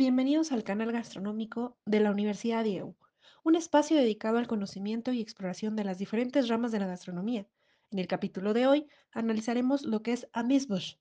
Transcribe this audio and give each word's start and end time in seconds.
Bienvenidos 0.00 0.50
al 0.50 0.64
canal 0.64 0.92
gastronómico 0.92 1.76
de 1.84 2.00
la 2.00 2.10
Universidad 2.10 2.64
IEU, 2.64 2.96
un 3.44 3.54
espacio 3.54 3.98
dedicado 3.98 4.38
al 4.38 4.46
conocimiento 4.46 5.12
y 5.12 5.20
exploración 5.20 5.76
de 5.76 5.84
las 5.84 5.98
diferentes 5.98 6.48
ramas 6.48 6.72
de 6.72 6.78
la 6.78 6.86
gastronomía. 6.86 7.46
En 7.90 7.98
el 7.98 8.06
capítulo 8.06 8.54
de 8.54 8.66
hoy 8.66 8.88
analizaremos 9.12 9.82
lo 9.82 10.02
que 10.02 10.12
es 10.12 10.26
amuse 10.32 10.98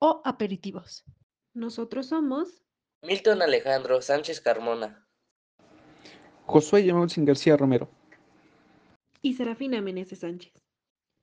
o 0.00 0.20
aperitivos. 0.26 1.06
Nosotros 1.54 2.08
somos 2.08 2.62
Milton 3.00 3.40
Alejandro 3.40 4.02
Sánchez 4.02 4.42
Carmona. 4.42 5.08
Josué 6.44 6.84
García 6.84 7.56
Romero. 7.56 7.88
y 9.22 9.32
Serafina 9.32 9.80
Meneses 9.80 10.18
Sánchez. 10.18 10.52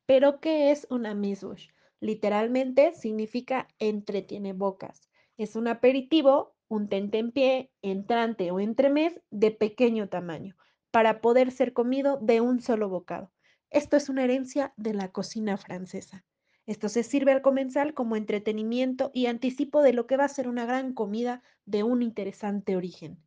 ¿Pero 0.08 0.40
qué 0.40 0.72
es 0.72 0.88
un 0.90 1.06
amuse 1.06 1.70
Literalmente 2.00 2.96
significa 2.96 3.68
entretiene 3.78 4.54
bocas. 4.54 5.12
Es 5.38 5.56
un 5.56 5.68
aperitivo, 5.68 6.53
un 6.74 6.90
tentempié, 6.90 7.72
entrante 7.84 8.50
o 8.50 8.60
entremés 8.60 9.22
de 9.30 9.52
pequeño 9.52 10.10
tamaño, 10.10 10.56
para 10.90 11.22
poder 11.22 11.52
ser 11.52 11.72
comido 11.72 12.18
de 12.18 12.42
un 12.42 12.62
solo 12.62 12.90
bocado. 12.90 13.32
Esto 13.70 13.96
es 13.96 14.10
una 14.10 14.24
herencia 14.24 14.74
de 14.76 14.96
la 14.96 15.12
cocina 15.12 15.56
francesa. 15.58 16.26
Esto 16.66 16.90
se 16.90 17.04
sirve 17.04 17.32
al 17.32 17.44
comensal 17.44 17.94
como 17.94 18.16
entretenimiento 18.16 19.12
y 19.14 19.28
anticipo 19.28 19.84
de 19.84 19.94
lo 19.94 20.08
que 20.08 20.18
va 20.18 20.26
a 20.26 20.30
ser 20.30 20.48
una 20.48 20.66
gran 20.66 20.94
comida 20.94 21.44
de 21.66 21.84
un 21.84 22.02
interesante 22.02 22.76
origen. 22.76 23.20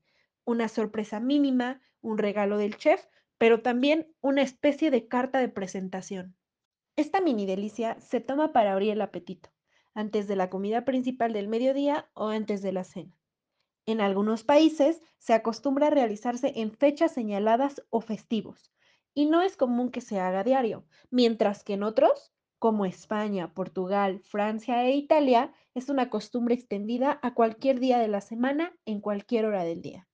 Una 0.45 0.69
sorpresa 0.69 1.21
mínima, 1.21 1.81
un 2.01 2.19
regalo 2.19 2.59
del 2.59 2.77
chef, 2.77 3.07
pero 3.39 3.63
también 3.63 4.13
una 4.21 4.43
especie 4.43 4.91
de 4.91 5.07
carta 5.07 5.39
de 5.39 5.49
presentación. 5.49 6.35
Esta 6.97 7.21
mini 7.21 7.47
delicia 7.47 7.97
se 8.01 8.21
toma 8.21 8.53
para 8.53 8.73
abrir 8.73 8.91
el 8.91 9.03
apetito, 9.03 9.51
antes 9.95 10.27
de 10.27 10.35
la 10.35 10.51
comida 10.51 10.85
principal 10.85 11.33
del 11.33 11.47
mediodía 11.47 12.11
o 12.15 12.29
antes 12.29 12.61
de 12.61 12.73
la 12.73 12.83
cena. 12.83 13.17
En 13.87 14.01
algunos 14.01 14.43
países 14.43 15.01
se 15.19 15.33
acostumbra 15.33 15.87
a 15.87 15.91
realizarse 15.91 16.53
en 16.57 16.73
fechas 16.73 17.13
señaladas 17.13 17.83
o 17.91 18.01
festivos, 18.01 18.73
y 19.15 19.27
no 19.27 19.43
es 19.43 19.57
común 19.57 19.93
que 19.93 20.01
se 20.01 20.19
haga 20.19 20.43
diario, 20.43 20.85
mientras 21.11 21.63
que 21.63 21.75
en 21.75 21.85
otros, 21.85 22.33
como 22.59 22.85
España, 22.85 23.55
Portugal, 23.55 24.21
Francia 24.25 24.85
e 24.85 24.97
Italia, 24.97 25.53
es 25.75 25.89
una 25.89 26.11
costumbre 26.11 26.57
extendida 26.57 27.21
a 27.23 27.33
cualquier 27.33 27.79
día 27.79 27.99
de 27.99 28.09
la 28.09 28.21
semana 28.21 28.77
en 28.87 29.01
cualquier 29.01 29.47
hora 29.47 29.63
del 29.63 29.83
día. 29.83 30.09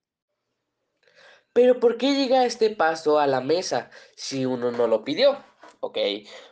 Pero 1.55 1.81
¿por 1.81 1.97
qué 1.97 2.15
llega 2.15 2.45
este 2.45 2.70
paso 2.70 3.19
a 3.19 3.27
la 3.27 3.41
mesa 3.41 3.91
si 4.17 4.45
uno 4.45 4.70
no 4.70 4.87
lo 4.87 5.03
pidió? 5.03 5.43
Ok, 5.81 5.98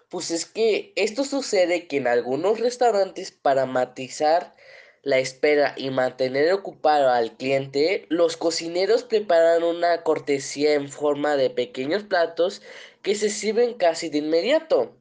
pues 0.09 0.31
es 0.31 0.47
que 0.47 0.93
esto 0.97 1.25
sucede 1.25 1.87
que 1.87 1.99
en 1.99 2.07
algunos 2.07 2.61
restaurantes 2.61 3.31
para 3.31 3.67
matizar 3.67 4.55
la 5.03 5.19
espera 5.19 5.75
y 5.77 5.91
mantener 5.91 6.53
ocupado 6.53 7.11
al 7.11 7.37
cliente, 7.37 8.07
los 8.09 8.37
cocineros 8.37 9.05
preparan 9.05 9.63
una 9.63 10.03
cortesía 10.03 10.75
en 10.75 10.89
forma 10.89 11.37
de 11.37 11.51
pequeños 11.51 12.03
platos 12.03 12.63
que 13.03 13.15
se 13.15 13.31
sirven 13.31 13.75
casi 13.75 14.11
de 14.11 14.19
inmediato 14.19 14.97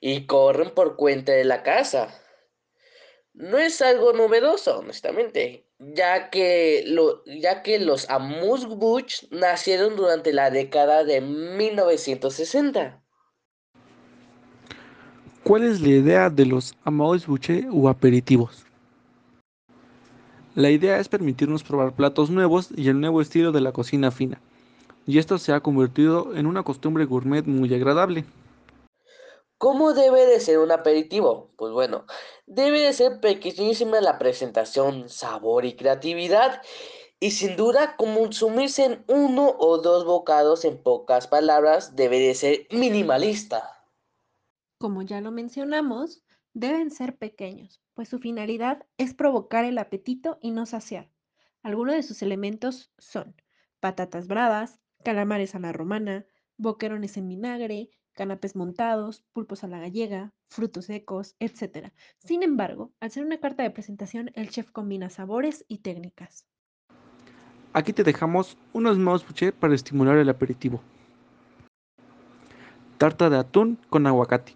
y 0.00 0.26
corren 0.26 0.70
por 0.70 0.96
cuenta 0.96 1.32
de 1.32 1.44
la 1.44 1.62
casa. 1.62 2.14
No 3.32 3.58
es 3.58 3.80
algo 3.80 4.12
novedoso, 4.12 4.80
honestamente, 4.80 5.66
ya 5.78 6.28
que, 6.28 6.82
lo, 6.86 7.24
ya 7.24 7.62
que 7.62 7.78
los 7.78 8.10
amuse-bouches 8.10 9.28
nacieron 9.30 9.96
durante 9.96 10.32
la 10.32 10.50
década 10.50 11.04
de 11.04 11.20
1960. 11.20 13.02
¿Cuál 15.44 15.64
es 15.64 15.80
la 15.80 15.88
idea 15.88 16.30
de 16.30 16.44
los 16.44 16.74
amuse-bouches 16.84 17.64
o 17.72 17.88
aperitivos? 17.88 18.67
La 20.58 20.70
idea 20.70 20.98
es 20.98 21.08
permitirnos 21.08 21.62
probar 21.62 21.94
platos 21.94 22.30
nuevos 22.30 22.70
y 22.74 22.88
el 22.88 23.00
nuevo 23.00 23.22
estilo 23.22 23.52
de 23.52 23.60
la 23.60 23.70
cocina 23.70 24.10
fina, 24.10 24.40
y 25.06 25.18
esto 25.18 25.38
se 25.38 25.52
ha 25.52 25.60
convertido 25.60 26.34
en 26.34 26.48
una 26.48 26.64
costumbre 26.64 27.04
gourmet 27.04 27.46
muy 27.46 27.72
agradable. 27.72 28.24
¿Cómo 29.56 29.92
debe 29.92 30.26
de 30.26 30.40
ser 30.40 30.58
un 30.58 30.72
aperitivo? 30.72 31.52
Pues 31.54 31.72
bueno, 31.72 32.06
debe 32.48 32.80
de 32.80 32.92
ser 32.92 33.20
pequeñísima 33.20 34.00
la 34.00 34.18
presentación, 34.18 35.08
sabor 35.08 35.64
y 35.64 35.76
creatividad. 35.76 36.60
Y 37.20 37.30
sin 37.30 37.54
duda, 37.54 37.94
consumirse 37.96 38.84
en 38.84 39.04
uno 39.06 39.54
o 39.60 39.78
dos 39.78 40.04
bocados, 40.04 40.64
en 40.64 40.82
pocas 40.82 41.28
palabras, 41.28 41.94
debe 41.94 42.18
de 42.18 42.34
ser 42.34 42.66
minimalista. 42.72 43.84
Como 44.78 45.02
ya 45.02 45.20
lo 45.20 45.30
mencionamos, 45.30 46.24
deben 46.52 46.90
ser 46.90 47.16
pequeños, 47.16 47.80
pues 47.98 48.10
su 48.10 48.20
finalidad 48.20 48.86
es 48.96 49.12
provocar 49.12 49.64
el 49.64 49.76
apetito 49.76 50.38
y 50.40 50.52
no 50.52 50.66
saciar. 50.66 51.10
Algunos 51.64 51.96
de 51.96 52.04
sus 52.04 52.22
elementos 52.22 52.92
son 52.96 53.34
patatas 53.80 54.28
bravas, 54.28 54.78
calamares 55.02 55.56
a 55.56 55.58
la 55.58 55.72
romana, 55.72 56.24
boquerones 56.58 57.16
en 57.16 57.26
vinagre, 57.26 57.90
canapés 58.12 58.54
montados, 58.54 59.24
pulpos 59.32 59.64
a 59.64 59.66
la 59.66 59.80
gallega, 59.80 60.32
frutos 60.46 60.84
secos, 60.84 61.34
etc. 61.40 61.88
Sin 62.18 62.44
embargo, 62.44 62.92
al 63.00 63.10
ser 63.10 63.24
una 63.24 63.40
carta 63.40 63.64
de 63.64 63.70
presentación, 63.70 64.30
el 64.34 64.48
chef 64.48 64.70
combina 64.70 65.10
sabores 65.10 65.64
y 65.66 65.78
técnicas. 65.78 66.46
Aquí 67.72 67.92
te 67.92 68.04
dejamos 68.04 68.56
unos 68.72 68.96
mouse 68.96 69.24
para 69.58 69.74
estimular 69.74 70.18
el 70.18 70.28
aperitivo. 70.28 70.80
Tarta 72.96 73.28
de 73.28 73.38
atún 73.38 73.76
con 73.90 74.06
aguacate. 74.06 74.54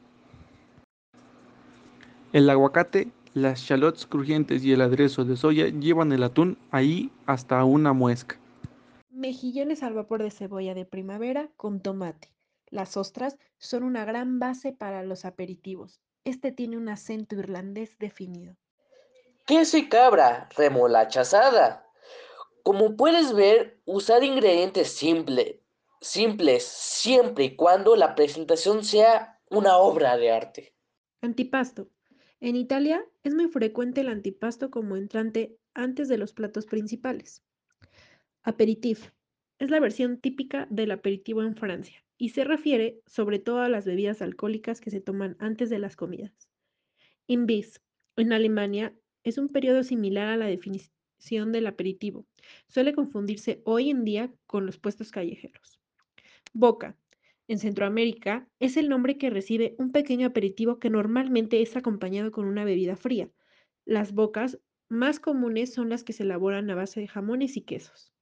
El 2.32 2.48
aguacate, 2.48 3.10
las 3.34 3.60
shallots 3.60 4.06
crujientes 4.06 4.64
y 4.64 4.72
el 4.72 4.80
aderezo 4.80 5.24
de 5.24 5.36
soya 5.36 5.68
llevan 5.68 6.12
el 6.12 6.22
atún 6.22 6.58
ahí 6.70 7.10
hasta 7.26 7.64
una 7.64 7.92
muesca. 7.92 8.38
Mejillones 9.10 9.82
al 9.82 9.94
vapor 9.94 10.22
de 10.22 10.30
cebolla 10.30 10.74
de 10.74 10.84
primavera 10.84 11.50
con 11.56 11.80
tomate. 11.80 12.32
Las 12.70 12.96
ostras 12.96 13.38
son 13.58 13.82
una 13.82 14.04
gran 14.04 14.38
base 14.38 14.72
para 14.72 15.02
los 15.02 15.24
aperitivos. 15.24 16.00
Este 16.24 16.52
tiene 16.52 16.76
un 16.76 16.88
acento 16.88 17.36
irlandés 17.36 17.98
definido. 17.98 18.56
Queso 19.46 19.76
y 19.76 19.88
cabra, 19.88 20.48
remolacha 20.56 21.22
asada. 21.22 21.86
Como 22.62 22.96
puedes 22.96 23.34
ver, 23.34 23.80
usar 23.84 24.22
ingredientes 24.22 24.96
simples 26.00 26.62
siempre 26.62 27.44
y 27.44 27.56
cuando 27.56 27.96
la 27.96 28.14
presentación 28.14 28.84
sea 28.84 29.40
una 29.50 29.76
obra 29.76 30.16
de 30.16 30.30
arte. 30.30 30.74
Antipasto. 31.20 31.88
En 32.42 32.56
Italia 32.56 33.06
es 33.22 33.36
muy 33.36 33.46
frecuente 33.46 34.00
el 34.00 34.08
antipasto 34.08 34.68
como 34.68 34.96
entrante 34.96 35.56
antes 35.74 36.08
de 36.08 36.18
los 36.18 36.32
platos 36.32 36.66
principales. 36.66 37.44
Aperitif 38.42 39.12
es 39.60 39.70
la 39.70 39.78
versión 39.78 40.18
típica 40.18 40.66
del 40.68 40.90
aperitivo 40.90 41.44
en 41.44 41.54
Francia 41.54 42.04
y 42.18 42.30
se 42.30 42.42
refiere 42.42 43.00
sobre 43.06 43.38
todo 43.38 43.60
a 43.60 43.68
las 43.68 43.84
bebidas 43.84 44.22
alcohólicas 44.22 44.80
que 44.80 44.90
se 44.90 45.00
toman 45.00 45.36
antes 45.38 45.70
de 45.70 45.78
las 45.78 45.94
comidas. 45.94 46.48
Imbiss 47.28 47.80
en 48.16 48.32
Alemania 48.32 48.92
es 49.22 49.38
un 49.38 49.48
periodo 49.48 49.84
similar 49.84 50.26
a 50.26 50.36
la 50.36 50.46
definición 50.46 51.52
del 51.52 51.68
aperitivo. 51.68 52.26
Suele 52.66 52.92
confundirse 52.92 53.62
hoy 53.64 53.88
en 53.88 54.04
día 54.04 54.34
con 54.48 54.66
los 54.66 54.78
puestos 54.78 55.12
callejeros. 55.12 55.78
Boca 56.52 56.98
en 57.48 57.58
Centroamérica 57.58 58.46
es 58.60 58.76
el 58.76 58.88
nombre 58.88 59.18
que 59.18 59.30
recibe 59.30 59.74
un 59.78 59.92
pequeño 59.92 60.26
aperitivo 60.26 60.78
que 60.78 60.90
normalmente 60.90 61.60
es 61.62 61.76
acompañado 61.76 62.30
con 62.30 62.46
una 62.46 62.64
bebida 62.64 62.96
fría. 62.96 63.28
Las 63.84 64.12
bocas 64.12 64.58
más 64.88 65.18
comunes 65.18 65.72
son 65.72 65.88
las 65.88 66.04
que 66.04 66.12
se 66.12 66.22
elaboran 66.22 66.70
a 66.70 66.74
base 66.74 67.00
de 67.00 67.08
jamones 67.08 67.56
y 67.56 67.62
quesos. 67.62 68.12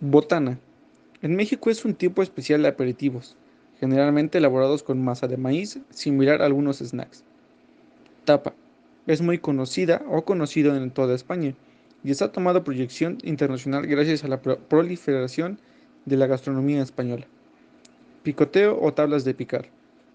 Botana. 0.00 0.58
En 1.22 1.34
México 1.34 1.70
es 1.70 1.84
un 1.84 1.94
tipo 1.94 2.22
especial 2.22 2.62
de 2.62 2.68
aperitivos, 2.68 3.36
generalmente 3.80 4.38
elaborados 4.38 4.82
con 4.82 5.02
masa 5.02 5.26
de 5.26 5.36
maíz, 5.36 5.80
similar 5.90 6.42
a 6.42 6.46
algunos 6.46 6.78
snacks. 6.78 7.24
Tapa. 8.24 8.54
Es 9.06 9.22
muy 9.22 9.38
conocida 9.38 10.04
o 10.08 10.24
conocido 10.24 10.76
en 10.76 10.90
toda 10.90 11.14
España 11.14 11.54
y 12.04 12.10
está 12.10 12.30
tomando 12.30 12.62
proyección 12.62 13.18
internacional 13.22 13.86
gracias 13.86 14.22
a 14.22 14.28
la 14.28 14.40
proliferación 14.40 15.58
de 16.04 16.16
la 16.16 16.26
gastronomía 16.26 16.82
española. 16.82 17.26
Picoteo 18.22 18.78
o 18.80 18.92
tablas 18.92 19.24
de 19.24 19.34
picar. 19.34 19.68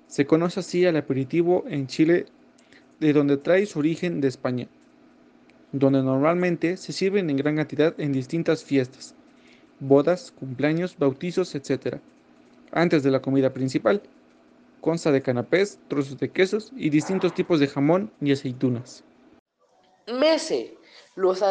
Se 0.07 0.25
conoce 0.25 0.59
así 0.59 0.85
al 0.85 0.97
aperitivo 0.97 1.63
en 1.67 1.88
Chile 1.88 2.25
de 3.00 3.13
donde 3.13 3.38
trae 3.38 3.65
su 3.65 3.79
origen 3.79 4.21
de 4.21 4.27
España, 4.27 4.67
donde 5.71 6.03
normalmente 6.03 6.77
se 6.77 6.94
sirven 6.94 7.29
en 7.29 7.38
gran 7.38 7.55
cantidad 7.55 8.00
en 8.00 8.11
distintas 8.11 8.63
fiestas, 8.63 9.15
bodas, 9.79 10.31
cumpleaños, 10.31 10.97
bautizos, 10.97 11.55
etc. 11.55 11.97
Antes 12.71 13.03
de 13.03 13.11
la 13.11 13.21
comida 13.21 13.51
principal, 13.51 14.01
consta 14.81 15.11
de 15.11 15.21
canapés, 15.21 15.79
trozos 15.88 16.19
de 16.19 16.29
quesos 16.29 16.71
y 16.75 16.89
distintos 16.89 17.33
tipos 17.33 17.59
de 17.59 17.67
jamón 17.67 18.11
y 18.21 18.31
aceitunas. 18.31 19.03
Mese, 20.07 20.77
los 21.15 21.41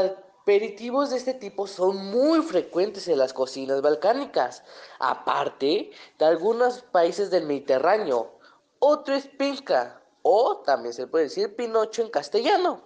aperitivos 0.43 1.11
de 1.11 1.19
este 1.19 1.35
tipo 1.35 1.69
son 1.69 2.11
muy 2.11 2.43
frecuentes 2.43 3.07
en 3.07 3.19
las 3.19 3.33
cocinas 3.33 3.81
balcánicas, 3.81 4.65
aparte 4.99 5.93
de 6.19 6.25
algunos 6.25 6.83
países 6.83 7.31
del 7.31 7.47
Mediterráneo. 7.47 8.33
Otro 8.81 9.15
es 9.15 9.29
pinca, 9.29 10.03
o 10.23 10.59
también 10.59 10.95
se 10.95 11.07
puede 11.07 11.25
decir 11.25 11.55
pinocho 11.55 12.03
en 12.03 12.11
castellano. 12.11 12.83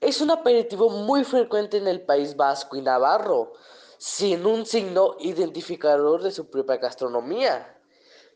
Es 0.00 0.22
un 0.22 0.30
aperitivo 0.30 0.88
muy 0.88 1.24
frecuente 1.24 1.76
en 1.76 1.88
el 1.88 2.00
País 2.00 2.36
Vasco 2.36 2.74
y 2.76 2.80
Navarro, 2.80 3.52
sin 3.98 4.46
un 4.46 4.64
signo 4.64 5.16
identificador 5.20 6.22
de 6.22 6.30
su 6.30 6.48
propia 6.48 6.78
gastronomía. 6.78 7.78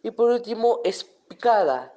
Y 0.03 0.11
por 0.11 0.31
último, 0.31 0.81
es 0.85 1.05
picada. 1.05 1.95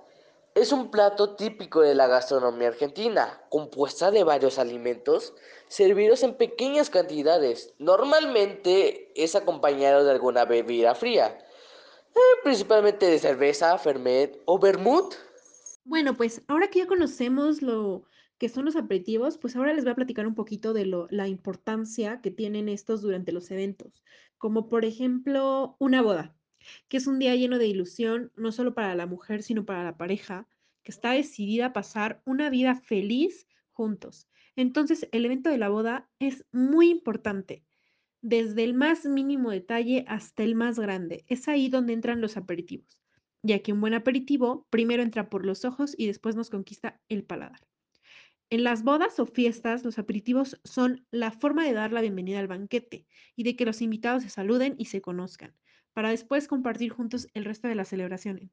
Es 0.54 0.72
un 0.72 0.90
plato 0.90 1.36
típico 1.36 1.82
de 1.82 1.96
la 1.96 2.08
gastronomía 2.08 2.70
argentina, 2.70 3.44
compuesta 3.50 4.10
de 4.10 4.24
varios 4.24 4.58
alimentos 4.58 5.34
servidos 5.68 6.24
en 6.24 6.36
pequeñas 6.36 6.90
cantidades. 6.90 7.74
Normalmente 7.80 9.12
es 9.16 9.36
acompañado 9.36 10.04
de 10.04 10.12
alguna 10.12 10.46
bebida 10.46 10.96
fría, 10.96 11.38
eh, 12.16 12.20
principalmente 12.44 13.06
de 13.08 13.20
cerveza, 13.20 13.78
ferment 13.78 14.38
o 14.46 14.60
vermut. 14.60 15.16
Bueno, 15.84 16.16
pues 16.16 16.42
ahora 16.48 16.70
que 16.70 16.80
ya 16.80 16.88
conocemos 16.88 17.62
lo 17.62 18.06
que 18.38 18.50
son 18.50 18.66
los 18.66 18.76
aperitivos, 18.76 19.38
pues 19.38 19.56
ahora 19.56 19.74
les 19.74 19.84
voy 19.84 19.92
a 19.92 19.96
platicar 19.96 20.28
un 20.28 20.36
poquito 20.36 20.74
de 20.74 20.86
lo, 20.86 21.08
la 21.10 21.28
importancia 21.28 22.22
que 22.22 22.32
tienen 22.32 22.70
estos 22.70 23.02
durante 23.02 23.32
los 23.32 23.50
eventos, 23.52 24.04
como 24.38 24.68
por 24.68 24.84
ejemplo 24.84 25.78
una 25.80 26.02
boda, 26.02 26.36
que 26.90 26.98
es 26.98 27.08
un 27.08 27.20
día 27.20 27.36
lleno 27.36 27.58
de 27.58 27.68
ilusión, 27.68 28.32
no 28.36 28.52
solo 28.52 28.74
para 28.74 28.96
la 28.96 29.06
mujer, 29.06 29.44
sino 29.44 29.66
para 29.66 29.84
la 29.84 29.98
pareja, 29.98 30.48
que 30.84 30.92
está 30.92 31.12
decidida 31.12 31.68
a 31.68 31.74
pasar 31.74 32.22
una 32.26 32.50
vida 32.50 32.76
feliz 32.76 33.48
juntos. 33.72 34.28
Entonces, 34.56 35.08
el 35.12 35.26
evento 35.26 35.50
de 35.50 35.58
la 35.58 35.70
boda 35.70 36.10
es 36.20 36.46
muy 36.52 36.90
importante, 36.90 37.66
desde 38.22 38.64
el 38.64 38.74
más 38.74 39.06
mínimo 39.06 39.52
detalle 39.52 40.06
hasta 40.08 40.44
el 40.44 40.56
más 40.56 40.80
grande. 40.80 41.26
Es 41.28 41.48
ahí 41.48 41.70
donde 41.70 41.94
entran 41.94 42.22
los 42.22 42.38
aperitivos, 42.38 43.00
ya 43.44 43.60
que 43.60 43.74
un 43.74 43.82
buen 43.82 43.94
aperitivo 43.94 44.68
primero 44.70 45.04
entra 45.04 45.30
por 45.30 45.46
los 45.46 45.66
ojos 45.66 45.94
y 45.98 46.08
después 46.08 46.36
nos 46.36 46.50
conquista 46.50 47.02
el 47.10 47.24
paladar. 47.24 47.62
En 48.50 48.64
las 48.64 48.84
bodas 48.84 49.20
o 49.20 49.26
fiestas, 49.26 49.84
los 49.84 49.98
aperitivos 49.98 50.60
son 50.64 51.06
la 51.12 51.32
forma 51.32 51.66
de 51.66 51.74
dar 51.74 51.92
la 51.92 52.02
bienvenida 52.02 52.40
al 52.40 52.48
banquete 52.48 53.08
y 53.36 53.44
de 53.44 53.56
que 53.56 53.66
los 53.66 53.82
invitados 53.82 54.24
se 54.24 54.30
saluden 54.30 54.76
y 54.78 54.86
se 54.86 55.02
conozcan, 55.02 55.56
para 55.94 56.10
después 56.10 56.48
compartir 56.48 56.92
juntos 56.92 57.28
el 57.34 57.46
resto 57.46 57.68
de 57.68 57.76
la 57.76 57.86
celebración. 57.86 58.52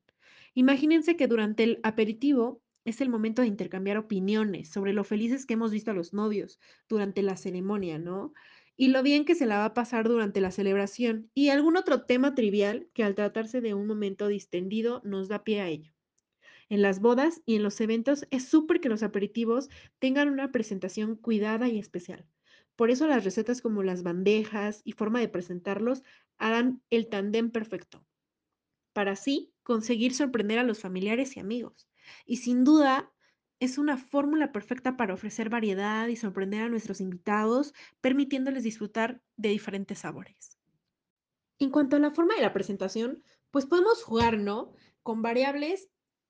Imagínense 0.55 1.17
que 1.17 1.29
durante 1.29 1.65
el 1.65 1.81
aperitivo 1.83 2.63
es 2.85 3.01
el 3.01 3.09
momento 3.09 3.43
de 3.43 3.49
intercambiar 3.49 3.97
opiniones 3.99 4.71
sobre 4.71 4.93
lo 4.93 5.05
felices 5.05 5.47
que 5.47 5.55
hemos 5.55 5.71
visto 5.73 5.91
a 5.91 5.95
los 5.95 6.13
novios 6.13 6.61
durante 6.89 7.23
la 7.23 7.37
ceremonia, 7.37 7.99
¿no? 7.99 8.33
Y 8.77 8.89
lo 8.89 9.03
bien 9.03 9.25
que 9.25 9.35
se 9.35 9.47
la 9.47 9.59
va 9.59 9.67
a 9.67 9.75
pasar 9.75 10.09
durante 10.09 10.41
la 10.41 10.51
celebración 10.51 11.31
y 11.35 11.51
algún 11.51 11.77
otro 11.77 12.05
tema 12.05 12.35
trivial 12.35 12.89
que 12.95 13.05
al 13.05 13.15
tratarse 13.15 13.61
de 13.61 13.75
un 13.75 13.87
momento 13.87 14.29
distendido 14.29 15.01
nos 15.05 15.29
da 15.29 15.45
pie 15.45 15.61
a 15.61 15.69
ello. 15.69 15.93
En 16.69 16.83
las 16.83 17.01
bodas 17.01 17.41
y 17.47 17.57
en 17.57 17.63
los 17.63 17.81
eventos 17.81 18.27
es 18.31 18.49
súper 18.49 18.81
que 18.81 18.89
los 18.89 19.03
aperitivos 19.05 19.69
tengan 20.01 20.29
una 20.29 20.51
presentación 20.51 21.17
cuidada 21.17 21.69
y 21.69 21.79
especial. 21.79 22.27
Por 22.77 22.91
eso 22.91 23.07
las 23.07 23.25
recetas 23.25 23.63
como 23.63 23.83
las 23.85 24.03
bandejas 24.03 24.83
y 24.85 24.93
forma 24.93 25.21
de 25.21 25.29
presentarlos 25.29 26.03
harán 26.39 26.83
el 26.91 27.09
tandem 27.09 27.51
perfecto, 27.53 28.07
para 28.95 29.13
así 29.13 29.55
conseguir 29.63 30.15
sorprender 30.15 30.59
a 30.59 30.65
los 30.65 30.81
familiares 30.81 31.37
y 31.37 31.41
amigos. 31.41 31.92
Y 32.27 32.39
sin 32.39 32.65
duda, 32.65 33.13
es 33.61 33.79
una 33.79 33.97
fórmula 33.97 34.51
perfecta 34.51 34.97
para 34.97 35.15
ofrecer 35.15 35.49
variedad 35.49 36.09
y 36.09 36.17
sorprender 36.17 36.63
a 36.63 36.69
nuestros 36.69 37.01
invitados, 37.01 37.75
permitiéndoles 38.01 38.65
disfrutar 38.65 39.23
de 39.37 39.51
diferentes 39.51 40.01
sabores. 40.01 40.59
En 41.61 41.71
cuanto 41.71 41.95
a 41.95 42.01
la 42.01 42.11
forma 42.11 42.35
de 42.35 42.43
la 42.43 42.53
presentación, 42.53 43.23
pues 43.53 43.67
podemos 43.67 44.03
jugar. 44.03 44.39
Con 45.05 45.23
variables 45.23 45.89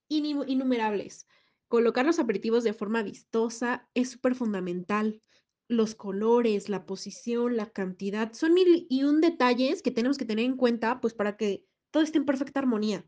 innumerables. 0.08 1.26
Colocar 1.68 2.04
los 2.04 2.18
aperitivos 2.18 2.64
de 2.64 2.74
forma 2.74 3.02
vistosa 3.02 3.88
es 3.94 4.10
súper 4.10 4.34
fundamental. 4.34 5.22
Los 5.68 5.94
colores, 5.94 6.68
la 6.68 6.84
posición, 6.84 7.56
la 7.56 7.70
cantidad, 7.70 8.32
son 8.34 8.52
mil 8.52 8.86
y 8.90 9.04
un 9.04 9.22
detalles 9.22 9.82
que 9.82 9.90
tenemos 9.90 10.18
que 10.18 10.26
tener 10.26 10.44
en 10.44 10.56
cuenta, 10.56 11.00
pues 11.00 11.14
para 11.14 11.38
que 11.38 11.64
todo 11.90 12.02
esté 12.02 12.18
en 12.18 12.26
perfecta 12.26 12.60
armonía. 12.60 13.06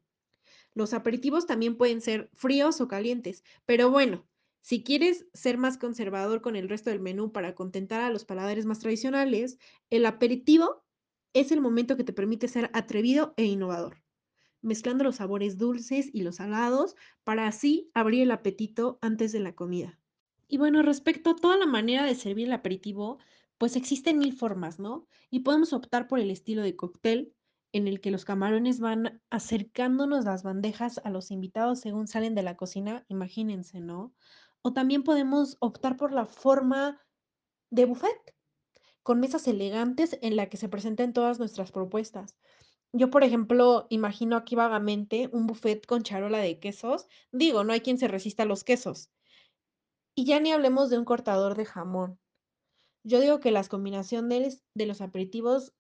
Los 0.75 0.93
aperitivos 0.93 1.47
también 1.47 1.77
pueden 1.77 2.01
ser 2.01 2.31
fríos 2.35 2.81
o 2.81 2.89
calientes, 2.89 3.45
pero 3.65 3.91
bueno, 3.91 4.29
si 4.61 4.83
quieres 4.83 5.27
ser 5.35 5.59
más 5.59 5.79
conservador 5.79 6.41
con 6.41 6.57
el 6.57 6.69
resto 6.69 6.91
del 6.91 7.01
menú 7.01 7.33
para 7.33 7.55
contentar 7.55 8.01
a 8.01 8.11
los 8.11 8.25
paladares 8.25 8.65
más 8.67 8.81
tradicionales, 8.81 9.59
el 9.91 10.07
aperitivo 10.07 10.85
es 11.35 11.53
el 11.53 11.61
momento 11.61 11.97
que 11.97 12.05
te 12.05 12.13
permite 12.13 12.49
ser 12.49 12.71
atrevido 12.73 13.35
e 13.37 13.45
innovador, 13.45 14.03
mezclando 14.63 15.05
los 15.05 15.17
sabores 15.17 15.59
dulces 15.59 16.11
y 16.13 16.23
los 16.23 16.37
salados 16.37 16.97
para 17.25 17.47
así 17.47 17.91
abrir 17.95 18.23
el 18.23 18.31
apetito 18.31 18.99
antes 19.03 19.33
de 19.33 19.41
la 19.41 19.55
comida. 19.55 20.01
Y 20.49 20.59
bueno, 20.59 20.83
respecto 20.83 21.31
a 21.31 21.37
toda 21.37 21.57
la 21.57 21.67
manera 21.67 22.05
de 22.05 22.15
servir 22.15 22.47
el 22.47 22.53
aperitivo, 22.53 23.19
pues 23.59 23.77
existen 23.77 24.19
mil 24.19 24.33
formas, 24.33 24.79
¿no? 24.79 25.07
Y 25.31 25.41
podemos 25.41 25.73
optar 25.73 26.07
por 26.09 26.21
el 26.21 26.31
estilo 26.31 26.63
de 26.63 26.77
cóctel, 26.77 27.35
en 27.75 27.89
el 27.89 28.01
que 28.01 28.13
los 28.13 28.25
camarones 28.25 28.79
van 28.79 29.21
acercándonos 29.31 30.25
las 30.25 30.45
bandejas 30.45 31.01
a 31.03 31.11
los 31.11 31.33
invitados 31.33 31.81
según 31.81 32.07
salen 32.07 32.37
de 32.37 32.45
la 32.45 32.57
cocina, 32.57 33.05
imagínense, 33.09 33.81
¿no? 33.81 34.15
O 34.63 34.73
también 34.73 35.03
podemos 35.03 35.57
optar 35.59 35.97
por 35.97 36.13
la 36.13 36.25
forma 36.25 37.05
de 37.71 37.85
buffet, 37.85 38.37
con 39.03 39.19
mesas 39.19 39.49
elegantes 39.49 40.17
en 40.23 40.37
la 40.37 40.49
que 40.49 40.57
se 40.57 40.69
presenten 40.69 41.13
todas 41.13 41.41
nuestras 41.41 41.73
propuestas. 41.73 42.39
Yo, 42.93 43.11
por 43.11 43.25
ejemplo, 43.25 43.89
imagino 43.91 44.37
aquí 44.37 44.55
vagamente 44.55 45.29
un 45.33 45.49
buffet 45.49 45.85
con 45.85 46.05
charola 46.05 46.39
de 46.39 46.61
quesos. 46.61 47.09
Digo, 47.33 47.65
no 47.65 47.73
hay 47.73 47.81
quien 47.81 47.99
se 47.99 48.07
resista 48.07 48.45
a 48.45 48.47
los 48.47 48.63
quesos. 48.63 49.11
Y 50.15 50.27
ya 50.27 50.39
ni 50.39 50.53
hablemos 50.53 50.91
de 50.91 50.99
un 50.99 51.05
cortador 51.05 51.57
de 51.57 51.65
jamón. 51.65 52.21
Yo 53.03 53.21
digo 53.21 53.41
que 53.41 53.51
las 53.51 53.69
combinaciones 53.69 54.63
de 54.75 54.87
los 54.87 55.01
aperitivos 55.01 55.75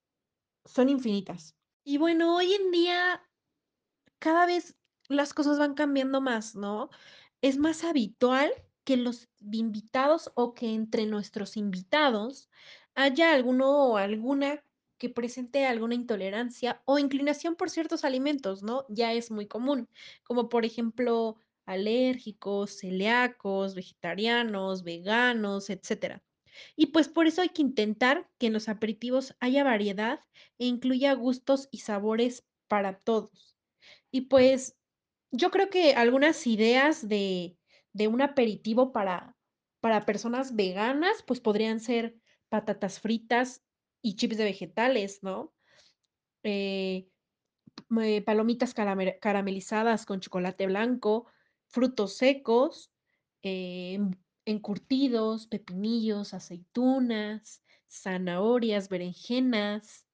son 0.64 0.88
infinitas. 0.88 1.55
Y 1.85 1.99
bueno, 1.99 2.37
hoy 2.37 2.53
en 2.55 2.71
día 2.71 3.23
cada 4.19 4.47
vez 4.47 4.77
las 5.09 5.35
cosas 5.35 5.59
van 5.59 5.75
cambiando 5.75 6.21
más, 6.21 6.55
¿no? 6.57 6.91
Es 7.43 7.59
más 7.59 7.85
habitual 7.85 8.53
que 8.85 8.97
los 8.97 9.29
invitados 9.53 10.33
o 10.35 10.55
que 10.55 10.75
entre 10.75 11.07
nuestros 11.07 11.57
invitados 11.57 12.51
haya 12.95 13.33
alguno 13.35 13.71
o 13.93 13.97
alguna 13.99 14.65
que 14.99 15.11
presente 15.11 15.67
alguna 15.67 15.95
intolerancia 15.95 16.83
o 16.87 16.99
inclinación 16.99 17.57
por 17.57 17.71
ciertos 17.71 18.05
alimentos, 18.05 18.63
¿no? 18.63 18.87
Ya 18.89 19.13
es 19.13 19.31
muy 19.31 19.47
común, 19.49 19.89
como 20.25 20.49
por 20.49 20.65
ejemplo 20.65 21.37
alérgicos, 21.67 22.79
celíacos, 22.81 23.75
vegetarianos, 23.75 24.85
veganos, 24.85 25.71
etcétera. 25.71 26.23
Y 26.77 26.87
pues 26.87 27.09
por 27.09 27.27
eso 27.27 27.43
hay 27.43 27.51
que 27.51 27.62
intentar 27.62 28.31
que 28.39 28.47
en 28.47 28.53
los 28.53 28.69
aperitivos 28.69 29.37
haya 29.41 29.65
variedad 29.65 30.21
e 30.59 30.67
incluya 30.67 31.12
gustos 31.14 31.69
y 31.71 31.78
sabores 31.78 32.47
para 32.69 32.99
todos. 33.00 33.57
Y 34.11 34.23
pues 34.23 34.76
yo 35.31 35.50
creo 35.50 35.71
que 35.71 35.95
algunas 35.95 36.47
ideas 36.47 37.09
de, 37.09 37.59
de 37.93 38.09
un 38.09 38.23
aperitivo 38.23 38.93
para, 38.93 39.37
para 39.81 40.07
personas 40.07 40.55
veganas, 40.55 41.23
pues 41.26 41.40
podrían 41.40 41.81
ser 41.81 42.17
patatas 42.49 43.00
fritas 43.00 43.64
y 44.02 44.17
chips 44.17 44.37
de 44.37 44.45
vegetales, 44.45 45.23
¿no? 45.23 45.55
Eh, 46.43 47.09
palomitas 48.25 48.75
caramelizadas 48.75 50.07
con 50.07 50.21
chocolate 50.21 50.67
blanco, 50.67 51.26
frutos 51.67 52.14
secos, 52.14 52.93
eh, 53.43 53.99
encurtidos, 54.47 55.47
pepinillos, 55.47 56.35
aceitunas, 56.35 57.63
zanahorias, 57.91 58.89
berenjenas. 58.89 60.07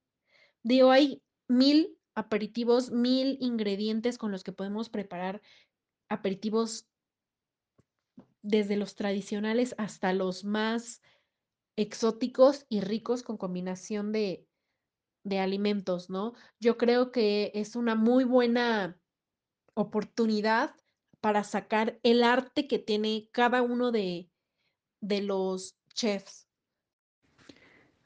Digo, 0.62 0.90
hay 0.90 1.22
mil 1.48 1.98
aperitivos, 2.14 2.90
mil 2.90 3.38
ingredientes 3.40 4.18
con 4.18 4.30
los 4.30 4.44
que 4.44 4.52
podemos 4.52 4.88
preparar 4.88 5.40
aperitivos 6.08 6.88
desde 8.42 8.76
los 8.76 8.94
tradicionales 8.94 9.74
hasta 9.78 10.12
los 10.12 10.44
más 10.44 11.02
exóticos 11.76 12.66
y 12.68 12.80
ricos 12.80 13.22
con 13.22 13.36
combinación 13.36 14.12
de, 14.12 14.46
de 15.24 15.38
alimentos, 15.38 16.10
¿no? 16.10 16.34
Yo 16.58 16.76
creo 16.76 17.12
que 17.12 17.52
es 17.54 17.76
una 17.76 17.94
muy 17.94 18.24
buena 18.24 18.98
oportunidad 19.74 20.74
para 21.20 21.44
sacar 21.44 21.98
el 22.02 22.22
arte 22.22 22.66
que 22.66 22.78
tiene 22.78 23.28
cada 23.32 23.62
uno 23.62 23.92
de, 23.92 24.28
de 25.00 25.22
los 25.22 25.76
chefs. 25.94 26.48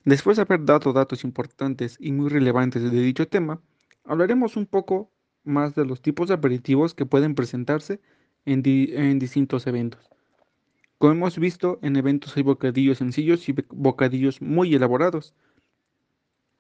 Después 0.05 0.37
de 0.37 0.43
haber 0.43 0.65
dado 0.65 0.93
datos 0.93 1.25
importantes 1.25 1.97
y 1.99 2.13
muy 2.13 2.29
relevantes 2.29 2.83
de 2.83 2.91
dicho 2.91 3.27
tema, 3.27 3.63
hablaremos 4.05 4.57
un 4.57 4.67
poco 4.67 5.11
más 5.45 5.75
de 5.75 5.87
los 5.87 6.03
tipos 6.03 6.29
de 6.29 6.35
aperitivos 6.35 6.95
que 6.95 7.07
pueden 7.07 7.35
presentarse 7.35 8.01
en, 8.45 8.63
en 8.65 9.19
distintos 9.19 9.67
eventos. 9.67 10.11
Como 10.99 11.13
hemos 11.13 11.39
visto, 11.39 11.79
en 11.83 11.97
eventos 11.97 12.37
hay 12.37 12.43
bocadillos 12.43 12.99
sencillos 12.99 13.49
y 13.49 13.55
bocadillos 13.71 14.41
muy 14.41 14.75
elaborados. 14.75 15.35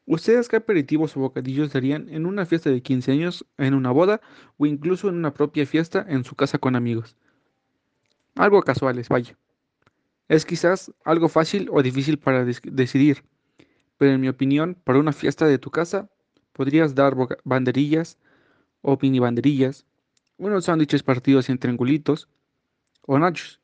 ¿Ustedes 0.06 0.48
qué 0.48 0.56
aperitivos 0.56 1.16
o 1.16 1.20
bocadillos 1.20 1.72
darían 1.72 2.08
en 2.10 2.26
una 2.26 2.44
fiesta 2.44 2.68
de 2.68 2.82
15 2.82 3.12
años, 3.12 3.46
en 3.56 3.72
una 3.72 3.90
boda 3.90 4.20
o 4.58 4.66
incluso 4.66 5.08
en 5.08 5.14
una 5.14 5.32
propia 5.32 5.64
fiesta 5.64 6.04
en 6.08 6.24
su 6.24 6.34
casa 6.34 6.58
con 6.58 6.76
amigos? 6.76 7.16
Algo 8.34 8.62
casuales, 8.62 9.08
vaya. 9.08 9.36
Es 10.28 10.44
quizás 10.44 10.92
algo 11.04 11.28
fácil 11.28 11.68
o 11.70 11.82
difícil 11.82 12.18
para 12.18 12.44
decidir, 12.44 13.24
pero 13.96 14.12
en 14.12 14.20
mi 14.20 14.28
opinión, 14.28 14.76
para 14.84 14.98
una 14.98 15.12
fiesta 15.12 15.46
de 15.46 15.58
tu 15.58 15.70
casa, 15.70 16.10
podrías 16.52 16.94
dar 16.94 17.14
banderillas 17.44 18.18
o 18.82 18.98
mini 19.00 19.20
banderillas, 19.20 19.86
unos 20.36 20.66
sándwiches 20.66 21.02
partidos 21.02 21.48
en 21.48 21.58
triangulitos 21.58 22.28
o 23.06 23.18
nachos. 23.18 23.60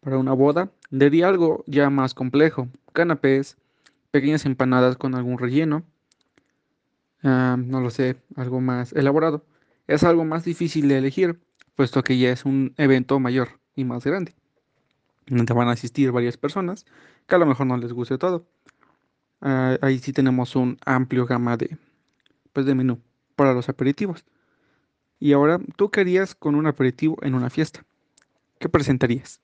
Para 0.00 0.18
una 0.18 0.32
boda, 0.32 0.72
daría 0.90 1.28
algo 1.28 1.62
ya 1.66 1.90
más 1.90 2.14
complejo, 2.14 2.68
canapés, 2.92 3.56
pequeñas 4.10 4.46
empanadas 4.46 4.96
con 4.96 5.14
algún 5.14 5.38
relleno, 5.38 5.84
ah, 7.22 7.56
no 7.58 7.80
lo 7.80 7.90
sé, 7.90 8.16
algo 8.36 8.60
más 8.60 8.92
elaborado. 8.92 9.44
Es 9.86 10.04
algo 10.04 10.24
más 10.24 10.44
difícil 10.44 10.88
de 10.88 10.98
elegir, 10.98 11.40
puesto 11.74 12.02
que 12.02 12.18
ya 12.18 12.30
es 12.30 12.44
un 12.44 12.74
evento 12.76 13.18
mayor 13.18 13.60
y 13.74 13.84
más 13.84 14.04
grande 14.04 14.34
donde 15.36 15.54
van 15.54 15.68
a 15.68 15.72
asistir 15.72 16.12
varias 16.12 16.36
personas, 16.36 16.84
que 17.26 17.34
a 17.34 17.38
lo 17.38 17.46
mejor 17.46 17.66
no 17.66 17.76
les 17.76 17.92
guste 17.92 18.18
todo. 18.18 18.46
Ah, 19.40 19.78
ahí 19.80 19.98
sí 19.98 20.12
tenemos 20.12 20.56
un 20.56 20.76
amplio 20.84 21.24
gama 21.24 21.56
de, 21.56 21.78
pues, 22.52 22.66
de 22.66 22.74
menú 22.74 23.00
para 23.36 23.54
los 23.54 23.68
aperitivos. 23.68 24.24
Y 25.18 25.32
ahora, 25.32 25.60
¿tú 25.76 25.90
qué 25.90 26.00
harías 26.00 26.34
con 26.34 26.54
un 26.54 26.66
aperitivo 26.66 27.16
en 27.22 27.34
una 27.34 27.50
fiesta? 27.50 27.84
¿Qué 28.58 28.68
presentarías? 28.68 29.40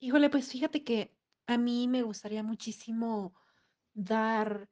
Híjole, 0.00 0.30
pues 0.30 0.50
fíjate 0.50 0.82
que 0.82 1.12
a 1.46 1.58
mí 1.58 1.86
me 1.88 2.02
gustaría 2.02 2.42
muchísimo 2.42 3.34
dar 3.94 4.70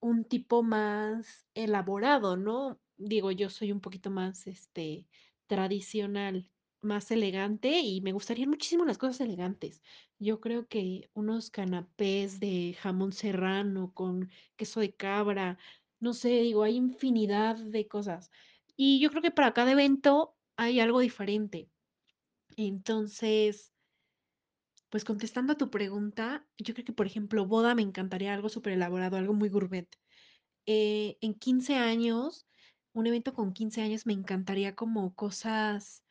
un 0.00 0.24
tipo 0.24 0.62
más 0.62 1.48
elaborado, 1.54 2.36
¿no? 2.36 2.80
Digo, 2.96 3.30
yo 3.32 3.50
soy 3.50 3.72
un 3.72 3.80
poquito 3.80 4.10
más, 4.10 4.46
este, 4.46 5.08
tradicional 5.46 6.50
más 6.82 7.10
elegante 7.10 7.80
y 7.80 8.00
me 8.02 8.12
gustarían 8.12 8.50
muchísimo 8.50 8.84
las 8.84 8.98
cosas 8.98 9.20
elegantes. 9.22 9.82
Yo 10.18 10.40
creo 10.40 10.68
que 10.68 11.10
unos 11.14 11.50
canapés 11.50 12.40
de 12.40 12.76
jamón 12.80 13.12
serrano 13.12 13.92
con 13.94 14.30
queso 14.56 14.80
de 14.80 14.94
cabra, 14.94 15.58
no 16.00 16.14
sé, 16.14 16.28
digo, 16.42 16.62
hay 16.62 16.76
infinidad 16.76 17.56
de 17.56 17.88
cosas. 17.88 18.30
Y 18.76 19.00
yo 19.00 19.10
creo 19.10 19.22
que 19.22 19.30
para 19.30 19.52
cada 19.54 19.72
evento 19.72 20.36
hay 20.56 20.80
algo 20.80 21.00
diferente. 21.00 21.70
Entonces, 22.56 23.75
pues 24.90 25.04
contestando 25.04 25.54
a 25.54 25.56
tu 25.56 25.70
pregunta, 25.70 26.48
yo 26.58 26.74
creo 26.74 26.84
que, 26.84 26.92
por 26.92 27.06
ejemplo, 27.06 27.46
boda 27.46 27.74
me 27.74 27.82
encantaría 27.82 28.34
algo 28.34 28.48
súper 28.48 28.74
elaborado, 28.74 29.16
algo 29.16 29.34
muy 29.34 29.48
gourmet. 29.48 29.88
Eh, 30.66 31.18
en 31.22 31.34
15 31.34 31.76
años, 31.76 32.46
un 32.94 33.06
evento 33.06 33.34
con 33.34 33.52
15 33.54 33.82
años 33.82 34.06
me 34.06 34.14
encantaría 34.14 34.76
como 34.76 35.14
cosas 35.16 36.04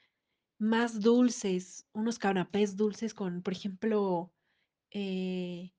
más 0.60 1.01
dulces, 1.01 1.88
unos 1.94 2.20
canapés 2.20 2.77
dulces 2.77 3.13
con, 3.15 3.44
por 3.44 3.53
ejemplo, 3.53 4.34
eh 4.91 5.72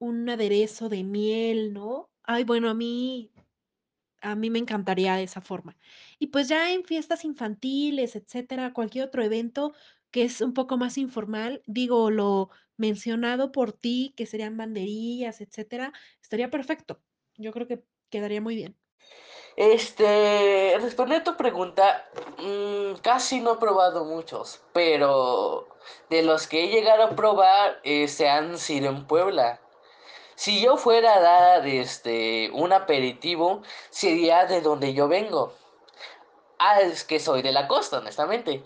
un 0.00 0.28
aderezo 0.28 0.88
de 0.90 1.04
miel, 1.04 1.72
¿no? 1.72 2.10
Ay, 2.22 2.44
bueno, 2.44 2.68
a 2.68 2.74
mí 2.74 3.32
a 4.22 4.36
mí 4.36 4.50
me 4.50 4.58
encantaría 4.58 5.16
de 5.16 5.24
esa 5.24 5.40
forma. 5.42 5.78
Y, 6.18 6.28
pues, 6.28 6.48
ya 6.48 6.72
en 6.74 6.84
fiestas 6.84 7.24
infantiles, 7.24 8.16
etcétera, 8.16 8.72
cualquier 8.72 9.06
otro 9.06 9.22
evento 9.22 9.74
que 10.16 10.24
es 10.24 10.40
un 10.40 10.54
poco 10.54 10.78
más 10.78 10.96
informal, 10.96 11.62
digo, 11.66 12.10
lo 12.10 12.48
mencionado 12.78 13.52
por 13.52 13.74
ti, 13.74 14.14
que 14.16 14.24
serían 14.24 14.56
banderillas, 14.56 15.42
etcétera, 15.42 15.92
estaría 16.22 16.48
perfecto. 16.48 17.02
Yo 17.36 17.52
creo 17.52 17.66
que 17.66 17.82
quedaría 18.08 18.40
muy 18.40 18.56
bien. 18.56 18.78
Este, 19.56 20.74
respondiendo 20.80 21.32
a 21.32 21.34
tu 21.34 21.36
pregunta, 21.36 22.08
mm, 22.38 22.94
casi 23.02 23.42
no 23.42 23.52
he 23.52 23.58
probado 23.58 24.06
muchos, 24.06 24.62
pero 24.72 25.68
de 26.08 26.22
los 26.22 26.46
que 26.46 26.64
he 26.64 26.68
llegado 26.68 27.02
a 27.02 27.14
probar 27.14 27.78
eh, 27.84 28.08
se 28.08 28.26
han 28.26 28.56
sido 28.56 28.88
en 28.88 29.06
Puebla. 29.06 29.60
Si 30.34 30.62
yo 30.62 30.78
fuera 30.78 31.16
a 31.16 31.20
dar 31.20 31.66
este, 31.66 32.50
un 32.54 32.72
aperitivo, 32.72 33.60
sería 33.90 34.46
de 34.46 34.62
donde 34.62 34.94
yo 34.94 35.08
vengo. 35.08 35.52
Ah, 36.58 36.80
es 36.80 37.04
que 37.04 37.20
soy 37.20 37.42
de 37.42 37.52
la 37.52 37.68
costa, 37.68 37.98
honestamente. 37.98 38.62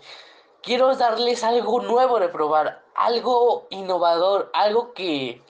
Quiero 0.63 0.95
darles 0.95 1.43
algo 1.45 1.81
nuevo 1.81 2.21
de 2.21 2.29
probar, 2.29 2.83
algo 2.95 3.67
innovador, 3.71 4.51
algo 4.53 4.93
que 4.93 5.43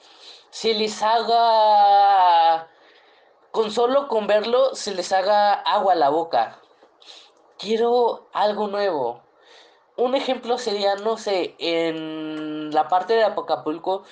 se 0.49 0.73
les 0.73 1.01
haga 1.03 2.67
con 3.51 3.69
solo 3.71 4.07
con 4.07 4.27
verlo 4.27 4.75
se 4.75 4.95
les 4.95 5.11
haga 5.11 5.53
agua 5.53 5.93
a 5.93 5.97
la 5.97 6.09
boca. 6.09 6.59
Quiero 7.57 8.29
algo 8.31 8.67
nuevo. 8.67 9.21
Un 9.97 10.15
ejemplo 10.15 10.57
sería, 10.57 10.95
no 10.95 11.17
sé, 11.17 11.55
en 11.59 12.71
la 12.73 12.87
parte 12.87 13.13
de 13.13 13.25
Acapulco 13.25 14.03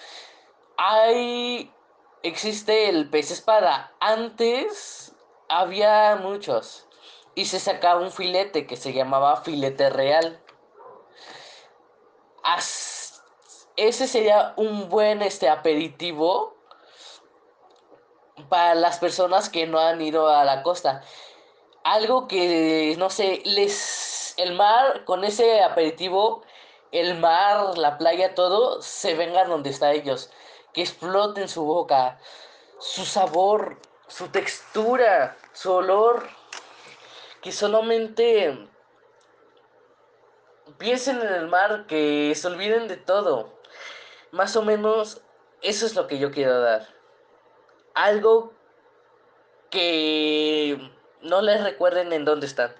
hay 0.75 1.72
existe 2.22 2.89
el 2.89 3.10
pez 3.10 3.32
espada. 3.32 3.94
Antes 4.01 5.15
había 5.48 6.18
muchos 6.18 6.86
y 7.34 7.46
se 7.46 7.60
sacaba 7.60 8.01
un 8.01 8.12
filete 8.12 8.68
que 8.68 8.75
se 8.75 8.91
llamaba 8.91 9.38
filete 9.38 9.89
real. 9.89 10.39
Ese 13.75 14.08
sería 14.08 14.53
un 14.58 14.89
buen 14.89 15.22
este 15.22 15.50
aperitivo 15.50 16.56
para 18.50 18.75
las 18.75 19.00
personas 19.00 19.50
que 19.50 19.68
no 19.68 19.79
han 19.79 20.01
ido 20.01 20.29
a 20.29 20.44
la 20.44 20.63
costa. 20.63 21.01
Algo 21.84 22.27
que, 22.27 22.96
no 22.98 23.10
sé, 23.10 23.41
les... 23.46 24.36
El 24.38 24.53
mar, 24.56 25.03
con 25.03 25.25
ese 25.25 25.62
aperitivo, 25.62 26.44
el 26.94 27.20
mar, 27.20 27.77
la 27.77 27.98
playa, 27.98 28.36
todo, 28.36 28.82
se 28.82 29.13
vengan 29.15 29.50
donde 29.50 29.70
está 29.70 29.91
ellos. 29.91 30.29
Que 30.74 30.82
exploten 30.82 31.50
su 31.50 31.65
boca, 31.65 32.18
su 32.79 33.06
sabor, 33.06 33.79
su 34.08 34.29
textura, 34.29 35.36
su 35.51 35.74
olor. 35.74 36.29
Que 37.41 37.51
solamente 37.51 38.70
piensen 40.78 41.22
en 41.22 41.34
el 41.34 41.48
mar, 41.48 41.86
que 41.88 42.34
se 42.36 42.48
olviden 42.48 42.88
de 42.88 42.98
todo. 42.98 43.60
Más 44.32 44.56
o 44.56 44.62
menos, 44.62 45.22
eso 45.62 45.86
es 45.86 45.96
lo 45.96 46.08
que 46.08 46.20
yo 46.20 46.32
quiero 46.32 46.60
dar 46.62 47.00
algo 48.00 48.54
que 49.70 50.78
no 51.22 51.42
les 51.42 51.64
recuerden 51.64 52.14
en 52.14 52.26
dónde 52.26 52.48
están. 52.48 52.74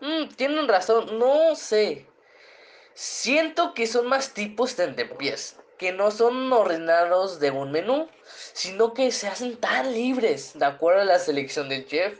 Mm, 0.00 0.28
tienen 0.36 0.68
razón, 0.68 1.18
no 1.18 1.54
sé. 1.54 2.06
Siento 2.94 3.72
que 3.74 3.86
son 3.86 4.08
más 4.08 4.34
tipos 4.34 4.74
tentempiés, 4.74 5.56
que 5.78 5.92
no 5.92 6.10
son 6.10 6.52
ordenados 6.52 7.38
de 7.40 7.50
un 7.50 7.70
menú, 7.70 8.08
sino 8.52 8.94
que 8.94 9.12
se 9.12 9.28
hacen 9.28 9.56
tan 9.58 9.92
libres, 9.92 10.58
de 10.58 10.64
acuerdo 10.64 11.02
a 11.02 11.04
la 11.04 11.18
selección 11.18 11.68
del 11.68 11.86
chef, 11.86 12.18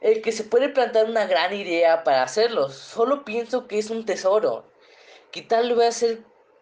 el 0.00 0.22
que 0.22 0.32
se 0.32 0.44
puede 0.44 0.68
plantar 0.68 1.06
una 1.06 1.26
gran 1.26 1.54
idea 1.54 2.04
para 2.04 2.22
hacerlos. 2.22 2.74
Solo 2.74 3.24
pienso 3.24 3.66
que 3.66 3.78
es 3.78 3.90
un 3.90 4.04
tesoro, 4.06 4.64
que 5.32 5.42
tal 5.42 5.74
vez, 5.74 6.18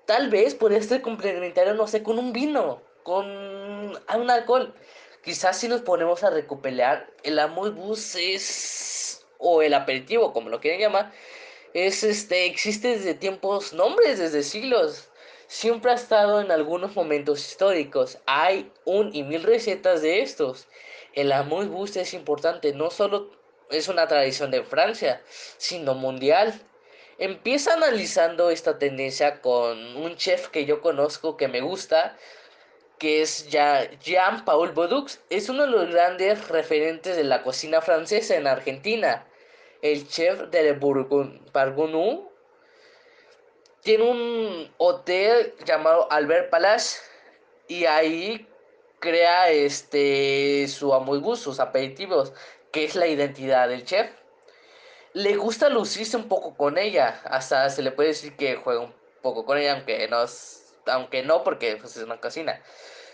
tal 0.07 0.31
vez 0.31 0.55
podría 0.55 0.83
ser 0.83 1.03
complementario, 1.03 1.75
no 1.75 1.87
sé, 1.87 2.03
con 2.03 2.19
un 2.19 2.33
vino 2.33 2.83
con 3.07 3.25
un 3.29 4.31
alcohol. 4.31 4.75
Quizás 5.23 5.61
si 5.61 5.69
nos 5.69 5.83
ponemos 5.83 6.25
a 6.25 6.31
recuperar, 6.31 7.09
el 7.23 7.39
bus 7.47 8.17
es, 8.17 9.25
o 9.39 9.63
el 9.63 9.75
aperitivo, 9.75 10.33
como 10.33 10.51
lo 10.51 10.61
quieren 10.61 10.81
llamar, 10.81 11.13
es 11.73 12.03
este, 12.03 12.47
existe 12.47 12.89
desde 12.89 13.15
tiempos, 13.15 13.73
nombres, 13.73 14.19
desde 14.19 14.43
siglos. 14.43 15.09
Siempre 15.47 15.93
ha 15.93 15.95
estado 15.95 16.41
en 16.41 16.51
algunos 16.51 16.97
momentos 16.97 17.47
históricos. 17.47 18.19
Hay 18.27 18.73
un 18.85 19.15
y 19.15 19.23
mil 19.23 19.45
recetas 19.45 20.03
de 20.03 20.23
estos. 20.23 20.67
El 21.17 21.33
bus 21.43 21.97
es 21.97 22.13
importante, 22.13 22.75
no 22.75 22.91
solo 22.91 23.31
es 23.71 23.89
una 23.89 24.07
tradición 24.07 24.51
de 24.51 24.63
Francia, 24.63 25.23
sino 25.57 25.95
mundial. 25.95 26.61
Empieza 27.19 27.73
analizando 27.73 28.51
esta 28.51 28.79
tendencia 28.79 29.41
con 29.41 29.97
un 29.97 30.17
chef 30.17 30.49
que 30.49 30.67
yo 30.67 30.83
conozco 30.83 31.39
que 31.39 31.49
me 31.49 31.63
gusta, 31.63 32.19
que 32.99 33.23
es 33.23 33.49
Jean-Paul 33.49 34.73
Boudux, 34.73 35.19
es 35.31 35.49
uno 35.49 35.63
de 35.63 35.71
los 35.71 35.91
grandes 35.91 36.49
referentes 36.49 37.17
de 37.17 37.25
la 37.25 37.43
cocina 37.43 37.81
francesa 37.81 38.37
en 38.37 38.47
Argentina. 38.47 39.27
El 39.81 40.07
chef 40.09 40.43
de 40.51 40.73
Bourgogne 40.73 41.41
tiene 43.83 44.05
un 44.05 44.71
hotel 44.77 45.55
llamado 45.65 46.11
Albert 46.11 46.51
Palace 46.51 46.99
y 47.69 47.87
ahí 47.87 48.47
crea 49.01 49.51
este 49.51 50.67
su 50.69 50.93
amuse 50.95 51.43
sus 51.43 51.61
aperitivos, 51.61 52.33
que 52.73 52.85
es 52.85 52.95
la 52.97 53.07
identidad 53.07 53.69
del 53.69 53.85
chef. 53.85 54.11
Le 55.13 55.37
gusta 55.37 55.69
lucirse 55.69 56.17
un 56.17 56.29
poco 56.29 56.57
con 56.57 56.79
ella, 56.79 57.21
hasta 57.25 57.71
se 57.71 57.83
le 57.83 57.93
puede 57.93 58.11
decir 58.11 58.37
que 58.37 58.57
juega 58.57 58.81
un 58.81 58.95
poco 59.23 59.45
con 59.47 59.59
ella, 59.59 59.73
aunque 59.75 60.07
no 60.09 60.25
aunque 60.87 61.23
no 61.23 61.43
porque 61.43 61.77
pues, 61.77 61.97
es 61.97 62.03
una 62.03 62.21
cocina. 62.21 62.61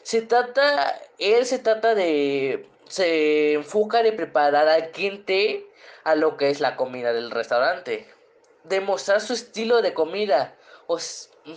Se 0.02 0.22
trata, 0.22 1.00
él 1.18 1.46
se 1.46 1.58
trata 1.58 1.94
de, 1.94 2.68
se 2.88 3.54
enfoca 3.54 4.02
de 4.02 4.12
preparar 4.12 4.68
al 4.68 4.90
cliente 4.90 5.66
a 6.04 6.14
lo 6.14 6.36
que 6.36 6.50
es 6.50 6.60
la 6.60 6.76
comida 6.76 7.12
del 7.12 7.30
restaurante. 7.30 8.06
Demostrar 8.64 9.20
su 9.20 9.32
estilo 9.32 9.80
de 9.80 9.94
comida. 9.94 10.56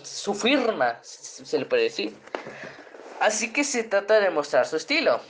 su 0.02 0.34
firma, 0.34 0.98
se 1.02 1.58
le 1.58 1.66
puede 1.66 1.84
decir. 1.84 2.16
Así 3.20 3.52
que 3.52 3.64
se 3.64 3.84
trata 3.84 4.20
de 4.20 4.30
mostrar 4.30 4.66
su 4.66 4.76
estilo. 4.76 5.20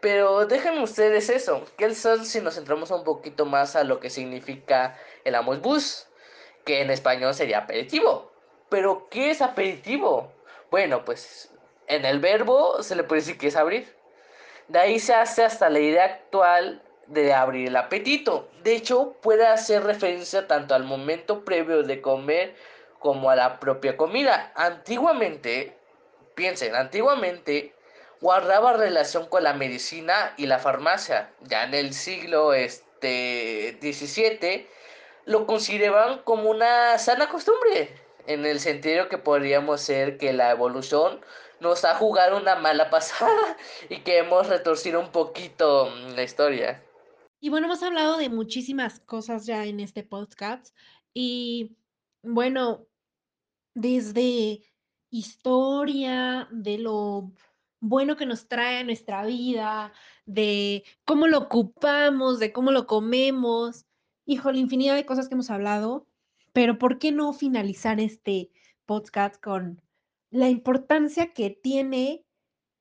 Pero 0.00 0.46
déjenme 0.46 0.82
ustedes 0.82 1.28
eso. 1.30 1.64
¿Qué 1.78 1.94
son 1.94 2.26
si 2.26 2.40
nos 2.40 2.56
centramos 2.56 2.90
un 2.90 3.04
poquito 3.04 3.46
más 3.46 3.76
a 3.76 3.84
lo 3.84 4.00
que 4.00 4.10
significa 4.10 4.98
el 5.24 5.36
amos 5.36 5.60
bus? 5.60 6.08
Que 6.64 6.80
en 6.80 6.90
español 6.90 7.34
sería 7.34 7.58
aperitivo. 7.58 8.32
Pero, 8.68 9.08
¿qué 9.10 9.30
es 9.30 9.42
aperitivo? 9.42 10.32
Bueno, 10.70 11.04
pues 11.04 11.52
en 11.86 12.04
el 12.04 12.18
verbo 12.18 12.82
se 12.82 12.96
le 12.96 13.04
puede 13.04 13.20
decir 13.20 13.38
que 13.38 13.48
es 13.48 13.56
abrir. 13.56 13.94
De 14.68 14.78
ahí 14.78 14.98
se 14.98 15.14
hace 15.14 15.44
hasta 15.44 15.68
la 15.70 15.78
idea 15.78 16.04
actual 16.04 16.82
de 17.06 17.32
abrir 17.34 17.68
el 17.68 17.76
apetito. 17.76 18.48
De 18.62 18.74
hecho, 18.74 19.12
puede 19.20 19.46
hacer 19.46 19.84
referencia 19.84 20.48
tanto 20.48 20.74
al 20.74 20.84
momento 20.84 21.44
previo 21.44 21.82
de 21.82 22.00
comer 22.00 22.56
como 22.98 23.30
a 23.30 23.36
la 23.36 23.60
propia 23.60 23.96
comida. 23.96 24.52
Antiguamente, 24.54 25.76
piensen, 26.34 26.74
antiguamente 26.74 27.74
guardaba 28.20 28.72
relación 28.74 29.26
con 29.26 29.42
la 29.42 29.52
medicina 29.52 30.32
y 30.36 30.46
la 30.46 30.58
farmacia. 30.58 31.32
Ya 31.40 31.64
en 31.64 31.74
el 31.74 31.92
siglo 31.92 32.54
este, 32.54 33.78
XVII 33.82 34.66
lo 35.24 35.46
consideraban 35.46 36.22
como 36.22 36.50
una 36.50 36.98
sana 36.98 37.28
costumbre, 37.28 37.94
en 38.26 38.46
el 38.46 38.60
sentido 38.60 39.08
que 39.08 39.18
podríamos 39.18 39.80
ser 39.80 40.18
que 40.18 40.32
la 40.32 40.50
evolución 40.50 41.20
nos 41.60 41.84
ha 41.84 41.94
jugado 41.94 42.36
una 42.36 42.56
mala 42.56 42.90
pasada 42.90 43.56
y 43.88 43.98
que 44.00 44.18
hemos 44.18 44.48
retorcido 44.48 45.00
un 45.00 45.10
poquito 45.10 45.94
la 46.14 46.22
historia. 46.22 46.82
Y 47.40 47.48
bueno, 47.48 47.66
hemos 47.66 47.82
hablado 47.82 48.18
de 48.18 48.28
muchísimas 48.28 49.00
cosas 49.00 49.46
ya 49.46 49.64
en 49.64 49.80
este 49.80 50.04
podcast 50.04 50.76
y 51.12 51.76
bueno, 52.22 52.86
desde 53.74 54.60
historia, 55.12 56.48
de 56.50 56.78
lo 56.78 57.32
bueno 57.80 58.16
que 58.16 58.26
nos 58.26 58.48
trae 58.48 58.82
nuestra 58.82 59.24
vida, 59.26 59.92
de 60.24 60.84
cómo 61.04 61.28
lo 61.28 61.38
ocupamos, 61.38 62.40
de 62.40 62.52
cómo 62.52 62.72
lo 62.72 62.86
comemos. 62.86 63.86
Híjole, 64.24 64.58
infinidad 64.58 64.96
de 64.96 65.06
cosas 65.06 65.28
que 65.28 65.34
hemos 65.34 65.50
hablado, 65.50 66.08
pero 66.52 66.78
¿por 66.78 66.98
qué 66.98 67.12
no 67.12 67.32
finalizar 67.34 68.00
este 68.00 68.50
podcast 68.86 69.40
con 69.40 69.82
la 70.30 70.48
importancia 70.48 71.32
que 71.32 71.50
tiene 71.50 72.24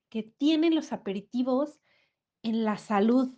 que 0.09 0.23
tienen 0.23 0.75
los 0.75 0.93
aperitivos 0.93 1.79
en 2.43 2.63
la 2.63 2.77
salud? 2.77 3.29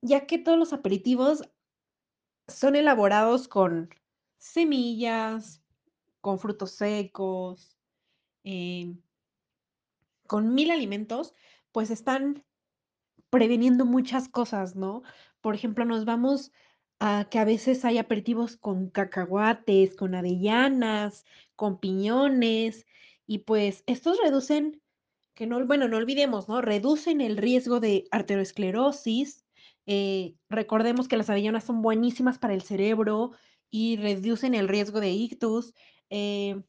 Ya 0.00 0.26
que 0.26 0.38
todos 0.38 0.58
los 0.58 0.72
aperitivos 0.72 1.48
son 2.48 2.74
elaborados 2.74 3.46
con 3.46 3.90
semillas, 4.38 5.61
con 6.22 6.40
frutos 6.40 6.72
secos, 6.72 7.78
em, 8.44 9.02
con 10.26 10.54
mil 10.54 10.70
alimentos, 10.70 11.34
pues 11.72 11.90
están 11.90 12.44
previniendo 13.30 13.86
muchas 13.86 14.28
cosas, 14.28 14.76
¿no? 14.76 15.02
Por 15.40 15.54
ejemplo, 15.54 15.84
nos 15.86 16.04
vamos 16.04 16.52
a 17.00 17.28
que 17.30 17.38
a 17.38 17.44
veces 17.44 17.84
hay 17.84 17.98
aperitivos 17.98 18.56
con 18.56 18.90
cacahuates, 18.90 19.96
con 19.96 20.14
avellanas, 20.14 21.24
con 21.56 21.80
piñones, 21.80 22.86
y 23.26 23.40
pues 23.40 23.84
estos 23.86 24.18
reducen, 24.22 24.82
que 25.34 25.46
no, 25.46 25.64
bueno, 25.66 25.88
no 25.88 25.96
olvidemos, 25.98 26.48
¿no? 26.48 26.62
Reducen 26.62 27.20
el 27.20 27.36
riesgo 27.38 27.80
de 27.80 28.06
arteriosclerosis. 28.12 29.44
eh, 29.86 30.36
recordemos 30.48 31.08
que 31.08 31.16
las 31.16 31.30
avellanas 31.30 31.64
son 31.64 31.82
buenísimas 31.82 32.38
para 32.38 32.54
el 32.54 32.62
cerebro 32.62 33.32
y 33.70 33.96
reducen 33.96 34.54
el 34.54 34.68
riesgo 34.68 35.00
de 35.00 35.10
ictus. 35.10 35.74
Eh, 36.12 36.62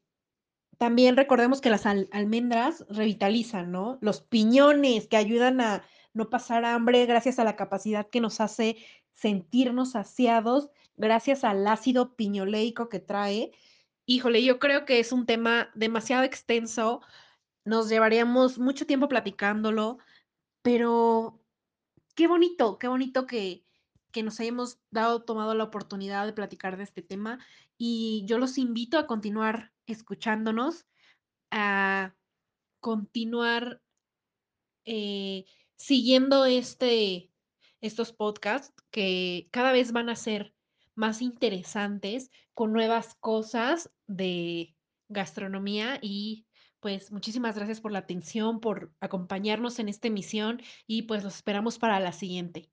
también 0.78 1.18
recordemos 1.18 1.62
que 1.62 1.70
las 1.70 1.86
al- 1.86 2.10
almendras 2.12 2.86
revitalizan, 2.90 3.72
¿no? 3.72 3.98
Los 4.02 4.22
piñones 4.22 5.08
que 5.08 5.18
ayudan 5.18 5.62
a 5.62 5.84
no 6.14 6.30
pasar 6.30 6.66
hambre 6.66 7.06
gracias 7.06 7.40
a 7.40 7.44
la 7.44 7.56
capacidad 7.56 8.10
que 8.10 8.22
nos 8.22 8.42
hace 8.42 8.78
sentirnos 9.14 9.92
saciados, 9.92 10.70
gracias 10.98 11.44
al 11.44 11.66
ácido 11.68 12.16
piñoleico 12.16 12.90
que 12.90 13.00
trae. 13.00 13.52
Híjole, 14.06 14.44
yo 14.44 14.60
creo 14.60 14.86
que 14.86 15.00
es 15.00 15.12
un 15.12 15.26
tema 15.26 15.72
demasiado 15.76 16.24
extenso, 16.24 17.02
nos 17.66 17.90
llevaríamos 17.90 18.60
mucho 18.60 18.86
tiempo 18.88 19.08
platicándolo, 19.10 20.00
pero 20.62 21.42
qué 22.16 22.28
bonito, 22.28 22.80
qué 22.80 22.88
bonito 22.88 23.28
que, 23.28 23.66
que 24.14 24.24
nos 24.24 24.40
hayamos 24.40 24.80
dado, 24.92 25.24
tomado 25.24 25.54
la 25.56 25.66
oportunidad 25.66 26.26
de 26.26 26.34
platicar 26.34 26.78
de 26.78 26.84
este 26.84 27.02
tema 27.02 27.40
y 27.78 28.24
yo 28.26 28.38
los 28.38 28.58
invito 28.58 28.98
a 28.98 29.08
continuar 29.08 29.74
escuchándonos 29.88 30.86
a 31.52 32.16
continuar 32.80 33.82
eh, 34.86 35.46
siguiendo 35.76 36.46
este, 36.46 37.32
estos 37.82 38.14
podcasts 38.14 38.74
que 38.92 39.50
cada 39.52 39.72
vez 39.72 39.92
van 39.92 40.10
a 40.10 40.16
ser 40.16 40.54
más 40.96 41.22
interesantes 41.22 42.30
con 42.54 42.72
nuevas 42.72 43.16
cosas 43.16 43.92
de 44.08 44.76
gastronomía 45.10 46.00
y 46.02 46.46
pues 46.80 47.12
muchísimas 47.12 47.56
gracias 47.56 47.80
por 47.80 47.94
la 47.94 48.00
atención, 48.00 48.60
por 48.60 48.92
acompañarnos 49.00 49.80
en 49.80 49.88
esta 49.88 50.10
emisión 50.10 50.62
y 50.86 51.04
pues 51.04 51.24
los 51.24 51.36
esperamos 51.36 51.80
para 51.80 52.00
la 52.00 52.12
siguiente. 52.12 52.73